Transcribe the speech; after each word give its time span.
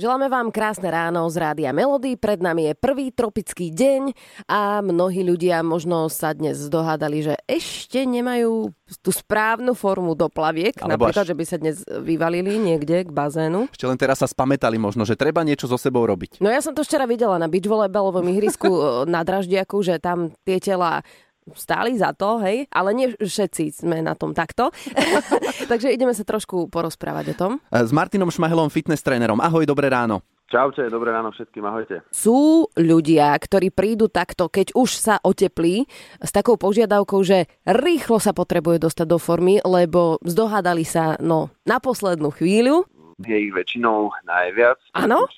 Želáme 0.00 0.32
vám 0.32 0.48
krásne 0.48 0.88
ráno 0.88 1.28
z 1.28 1.36
Rádia 1.36 1.76
Melody. 1.76 2.16
Pred 2.16 2.40
nami 2.40 2.72
je 2.72 2.72
prvý 2.72 3.12
tropický 3.12 3.68
deň 3.68 4.16
a 4.48 4.80
mnohí 4.80 5.20
ľudia 5.20 5.60
možno 5.60 6.08
sa 6.08 6.32
dnes 6.32 6.56
dohádali, 6.72 7.20
že 7.20 7.36
ešte 7.44 8.08
nemajú 8.08 8.72
tú 9.04 9.12
správnu 9.12 9.76
formu 9.76 10.16
do 10.16 10.32
plaviek. 10.32 10.72
Alebo 10.80 11.04
napríklad, 11.04 11.28
až- 11.28 11.28
že 11.28 11.36
by 11.36 11.44
sa 11.44 11.56
dnes 11.60 11.84
vyvalili 11.84 12.56
niekde 12.56 13.04
k 13.04 13.12
bazénu. 13.12 13.68
Ešte 13.68 13.84
len 13.84 14.00
teraz 14.00 14.24
sa 14.24 14.28
spametali 14.32 14.80
možno, 14.80 15.04
že 15.04 15.20
treba 15.20 15.44
niečo 15.44 15.68
so 15.68 15.76
sebou 15.76 16.08
robiť. 16.08 16.40
No 16.40 16.48
ja 16.48 16.64
som 16.64 16.72
to 16.72 16.80
včera 16.80 17.04
videla 17.04 17.36
na 17.36 17.52
beachvolleyballovom 17.52 18.24
ihrisku 18.32 18.72
e, 18.80 18.80
na 19.04 19.20
Draždiaku, 19.20 19.84
že 19.84 20.00
tam 20.00 20.32
tie 20.48 20.64
tela 20.64 21.04
stáli 21.54 21.96
za 21.96 22.12
to, 22.12 22.40
hej, 22.44 22.68
ale 22.70 22.90
nie 22.94 23.06
všetci 23.16 23.82
sme 23.82 24.04
na 24.04 24.14
tom 24.14 24.36
takto. 24.36 24.70
Takže 25.70 25.92
ideme 25.92 26.14
sa 26.14 26.22
trošku 26.26 26.68
porozprávať 26.68 27.24
o 27.32 27.38
tom. 27.38 27.52
E, 27.70 27.80
S 27.82 27.90
Martinom 27.90 28.30
Šmahelom, 28.30 28.70
fitness 28.70 29.02
trénerom. 29.02 29.40
Ahoj, 29.40 29.64
dobré 29.66 29.88
ráno. 29.90 30.22
Čaute, 30.50 30.90
dobré 30.90 31.14
ráno 31.14 31.30
všetkým, 31.30 31.62
ahojte. 31.62 32.02
Sú 32.10 32.66
ľudia, 32.74 33.30
ktorí 33.38 33.70
prídu 33.70 34.10
takto, 34.10 34.50
keď 34.50 34.74
už 34.74 34.98
sa 34.98 35.14
oteplí, 35.22 35.86
s 36.18 36.30
takou 36.34 36.58
požiadavkou, 36.58 37.22
že 37.22 37.46
rýchlo 37.62 38.18
sa 38.18 38.34
potrebuje 38.34 38.82
dostať 38.82 39.06
do 39.06 39.22
formy, 39.22 39.62
lebo 39.62 40.18
zdohádali 40.26 40.82
sa 40.82 41.14
no, 41.22 41.54
na 41.62 41.78
poslednú 41.78 42.34
chvíľu. 42.34 42.82
Je 43.22 43.46
ich 43.46 43.54
väčšinou 43.54 44.10
najviac, 44.26 44.82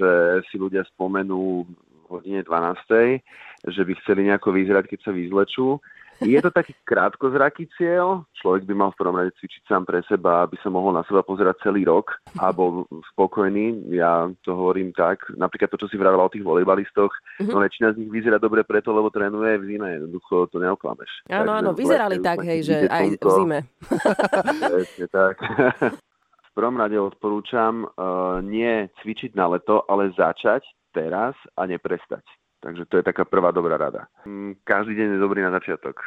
že 0.01 0.41
si 0.49 0.57
ľudia 0.57 0.81
spomenú 0.97 1.69
hodine 2.19 2.45
12. 2.45 3.23
že 3.63 3.83
by 3.87 3.93
chceli 4.03 4.27
nejako 4.27 4.51
vyzerať, 4.53 4.85
keď 4.91 4.99
sa 5.07 5.13
vyzlečú. 5.15 5.79
Je 6.23 6.39
to 6.39 6.55
taký 6.55 6.71
krátkozraký 6.87 7.67
cieľ. 7.75 8.23
Človek 8.39 8.63
by 8.71 8.75
mal 8.79 8.91
v 8.95 8.99
prvom 9.03 9.19
rade 9.19 9.35
cvičiť 9.43 9.67
sám 9.67 9.83
pre 9.83 10.07
seba, 10.07 10.47
aby 10.47 10.55
sa 10.63 10.71
mohol 10.71 10.95
na 10.95 11.03
seba 11.03 11.27
pozerať 11.27 11.67
celý 11.67 11.83
rok 11.83 12.15
a 12.39 12.55
bol 12.55 12.87
spokojný. 13.11 13.91
Ja 13.91 14.31
to 14.47 14.55
hovorím 14.55 14.95
tak, 14.95 15.27
napríklad 15.35 15.75
to, 15.75 15.83
čo 15.83 15.91
si 15.91 15.99
vravala 15.99 16.31
o 16.31 16.33
tých 16.33 16.47
volejbalistoch, 16.47 17.11
Mhm. 17.43 17.51
no 17.51 17.59
väčšina 17.59 17.89
z 17.95 17.99
nich 18.07 18.11
vyzerá 18.15 18.39
dobre 18.39 18.63
preto, 18.63 18.95
lebo 18.95 19.11
trénuje 19.11 19.59
v 19.59 19.65
zime. 19.67 19.89
Jednoducho 19.99 20.47
to 20.47 20.63
neoklameš. 20.63 21.11
Áno, 21.27 21.59
áno, 21.59 21.75
vyzerali 21.75 22.23
lete 22.23 22.27
tak, 22.31 22.39
hej, 22.47 22.61
že 22.71 22.77
aj 22.87 23.07
v 23.19 23.29
zime. 23.43 23.59
Presne 24.71 25.07
tak. 25.11 25.37
V 25.43 26.51
prvom 26.55 26.77
rade 26.77 27.01
odporúčam 27.01 27.83
uh, 27.83 28.39
nie 28.45 28.87
cvičiť 29.03 29.33
na 29.35 29.49
leto, 29.57 29.83
ale 29.89 30.13
začať 30.15 30.63
teraz 30.93 31.35
a 31.57 31.67
neprestať. 31.67 32.23
Takže 32.63 32.87
to 32.87 33.03
je 33.03 33.09
taká 33.09 33.27
prvá 33.27 33.51
dobrá 33.51 33.75
rada. 33.75 34.07
Mm, 34.23 34.63
Každý 34.63 34.95
deň 34.95 35.09
je 35.17 35.25
dobrý 35.25 35.43
na 35.43 35.51
začiatok. 35.51 35.99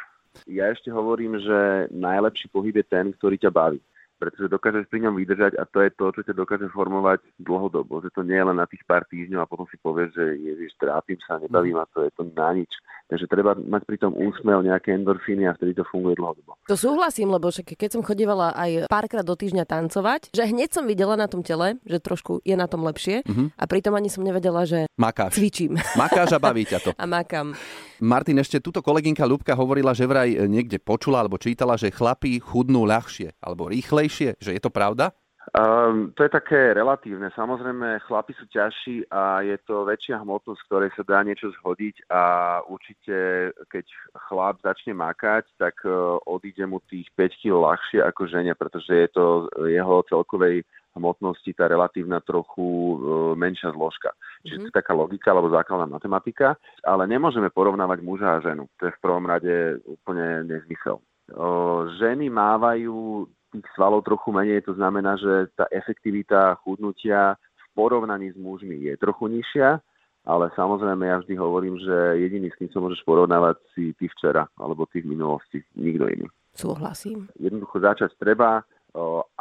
Ja 0.48 0.72
ešte 0.72 0.88
hovorím, 0.88 1.36
že 1.40 1.88
najlepší 1.92 2.48
pohyb 2.48 2.76
je 2.76 2.86
ten, 2.86 3.12
ktorý 3.12 3.36
ťa 3.36 3.52
baví. 3.52 3.80
Pretože 4.16 4.48
dokážeš 4.48 4.84
pri 4.86 4.98
ňom 5.02 5.14
vydržať 5.14 5.52
a 5.54 5.64
to 5.64 5.78
je 5.78 5.90
to, 5.90 6.06
čo 6.10 6.20
ťa 6.22 6.34
dokáže 6.34 6.66
formovať 6.68 7.20
dlhodobo. 7.36 8.00
Že 8.00 8.10
to 8.10 8.22
nie 8.22 8.34
je 8.34 8.44
len 8.44 8.56
na 8.56 8.64
tých 8.64 8.80
pár 8.82 9.04
týždňov 9.04 9.40
a 9.40 9.46
potom 9.46 9.66
si 9.66 9.76
povieš, 9.76 10.10
že 10.10 10.24
ježiš, 10.36 10.72
trápim 10.76 11.20
sa, 11.22 11.36
nebavím 11.36 11.76
a 11.76 11.86
to 11.86 12.00
je 12.00 12.10
to 12.10 12.24
na 12.30 12.52
nič. 12.52 12.72
Takže 13.06 13.26
treba 13.26 13.54
mať 13.54 13.82
pri 13.84 13.96
tom 13.98 14.12
úsmev, 14.12 14.62
nejaké 14.62 14.90
endorfíny 14.90 15.44
a 15.44 15.52
vtedy 15.52 15.72
to 15.72 15.84
funguje 15.84 16.16
dlhodobo. 16.16 16.58
To 16.64 16.74
súhlasím, 16.74 17.30
lebo 17.30 17.46
však 17.46 17.76
keď 17.76 17.90
som 17.90 18.02
chodívala 18.02 18.50
aj 18.50 18.88
párkrát 18.88 19.22
do 19.22 19.32
týždňa 19.32 19.62
tancovať, 19.62 20.32
že 20.32 20.42
hneď 20.42 20.72
som 20.72 20.84
videla 20.84 21.14
na 21.14 21.28
tom 21.28 21.40
tele, 21.40 21.78
že 21.84 21.98
trošku 21.98 22.42
je 22.42 22.52
na 22.52 22.66
tom 22.66 22.82
lepšie 22.82 23.22
Mhm. 23.22 23.52
a 23.52 23.64
pritom 23.64 23.92
ani 23.92 24.08
som 24.08 24.20
nevedela, 24.20 24.64
že 24.64 24.90
Makáš. 24.94 25.36
cvičím 25.36 25.76
Makáš 25.94 26.32
a 26.32 26.40
baví 26.40 26.64
ťa 26.64 26.78
to. 26.80 26.90
a 26.96 27.04
makam. 27.04 27.54
Martin, 28.00 28.36
ešte 28.36 28.60
túto 28.60 28.84
kolegynka 28.84 29.24
Ľubka 29.24 29.56
hovorila, 29.56 29.96
že 29.96 30.04
vraj 30.04 30.36
e, 30.36 30.44
niekde 30.44 30.76
počula 30.76 31.24
alebo 31.24 31.40
čítala, 31.40 31.80
že 31.80 31.88
chlapí 31.88 32.36
chudnú 32.36 32.84
ľahšie 32.84 33.32
alebo 33.40 33.72
rýchlejšie. 33.72 34.36
Že 34.36 34.50
je 34.52 34.60
to 34.60 34.68
pravda? 34.68 35.16
Um, 35.54 36.10
to 36.18 36.26
je 36.26 36.34
také 36.34 36.74
relatívne. 36.74 37.30
Samozrejme, 37.30 38.02
chlapi 38.10 38.34
sú 38.34 38.50
ťažší 38.50 39.06
a 39.14 39.46
je 39.46 39.54
to 39.62 39.86
väčšia 39.86 40.18
hmotnosť, 40.18 40.60
ktorej 40.66 40.90
sa 40.98 41.06
dá 41.06 41.22
niečo 41.22 41.54
zhodiť 41.62 42.10
a 42.10 42.22
určite, 42.66 43.48
keď 43.70 43.86
chlap 44.26 44.58
začne 44.66 44.98
makať, 44.98 45.46
tak 45.54 45.78
uh, 45.86 46.18
odíde 46.26 46.66
mu 46.66 46.82
tých 46.90 47.06
5 47.14 47.38
kg 47.38 47.62
ľahšie 47.62 48.02
ako 48.02 48.22
žene, 48.26 48.52
pretože 48.58 48.90
je 48.90 49.08
to 49.14 49.46
jeho 49.70 50.02
celkovej 50.10 50.66
hmotnosti 50.96 51.52
tá 51.52 51.68
relatívna 51.68 52.24
trochu 52.24 52.64
uh, 52.64 52.98
menšia 53.36 53.70
zložka. 53.76 54.16
Čiže 54.42 54.66
to 54.66 54.68
je 54.72 54.78
taká 54.80 54.96
logika 54.96 55.30
alebo 55.36 55.52
základná 55.52 55.86
matematika, 55.86 56.56
ale 56.80 57.04
nemôžeme 57.04 57.52
porovnávať 57.52 57.98
muža 58.00 58.40
a 58.40 58.42
ženu. 58.42 58.66
To 58.80 58.88
je 58.88 58.96
v 58.96 59.02
prvom 59.02 59.28
rade 59.28 59.78
úplne 59.84 60.48
nezmysel. 60.48 61.02
O, 61.34 61.90
ženy 61.98 62.30
mávajú 62.30 63.26
tých 63.50 63.66
svalov 63.74 64.06
trochu 64.06 64.30
menej, 64.30 64.62
to 64.62 64.78
znamená, 64.78 65.18
že 65.18 65.50
tá 65.58 65.66
efektivita 65.74 66.54
chudnutia 66.62 67.34
v 67.34 67.64
porovnaní 67.74 68.30
s 68.30 68.38
mužmi 68.38 68.78
je 68.86 68.94
trochu 68.94 69.26
nižšia, 69.26 69.82
ale 70.26 70.50
samozrejme 70.54 71.06
ja 71.06 71.18
vždy 71.22 71.34
hovorím, 71.34 71.78
že 71.78 72.22
jediný, 72.22 72.50
s 72.50 72.58
kým 72.58 72.70
sa 72.70 72.78
môžeš 72.82 73.02
porovnávať, 73.06 73.58
si 73.74 73.94
ty 73.98 74.06
včera, 74.10 74.46
alebo 74.58 74.86
ty 74.86 75.02
v 75.02 75.14
minulosti, 75.14 75.62
nikto 75.74 76.06
iný. 76.10 76.26
Súhlasím. 76.54 77.28
Jednoducho 77.36 77.78
začať 77.82 78.10
treba, 78.18 78.62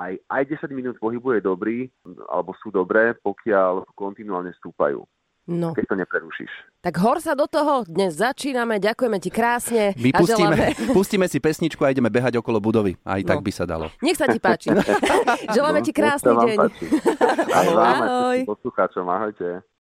aj, 0.06 0.14
aj 0.28 0.44
10 0.62 0.70
minút 0.72 0.96
pohybu 0.96 1.34
je 1.34 1.42
dobrý, 1.42 1.78
alebo 2.28 2.54
sú 2.56 2.70
dobré, 2.70 3.14
pokiaľ 3.18 3.90
kontinuálne 3.92 4.54
stúpajú, 4.56 5.02
No, 5.46 5.72
keď 5.72 5.86
to 5.86 5.96
neprerušíš. 5.96 6.50
tak 6.82 6.98
hor 6.98 7.18
sa 7.20 7.34
do 7.34 7.46
toho, 7.46 7.86
dnes 7.86 8.18
začíname, 8.18 8.78
ďakujeme 8.78 9.18
ti 9.20 9.30
krásne 9.30 9.84
a 9.88 9.96
Vypustíme, 9.96 10.58
želáme... 10.58 10.74
pustíme 10.98 11.26
si 11.26 11.38
pesničku 11.38 11.78
a 11.80 11.94
ideme 11.94 12.10
behať 12.10 12.42
okolo 12.42 12.58
budovy. 12.58 12.98
Aj 13.00 13.22
No. 13.22 13.30
tak 13.30 13.40
by 13.40 13.52
sa 13.54 13.62
dalo. 13.64 13.94
Nech 14.00 14.18
sa 14.18 14.26
ti 14.26 14.38
páči. 14.38 14.74
želáme 15.56 15.80
ti 15.80 15.90
No, 15.90 15.94
nech 15.94 16.00
krásny 16.02 16.34
deň. 16.34 16.58
páči. 16.60 16.86
Aj 17.48 17.68
vám, 17.68 17.78
aj 17.78 17.94
Ahoj. 18.02 18.38
všetkým 18.42 18.52
poslucháčom, 18.52 19.06
ahojte. 19.06 19.48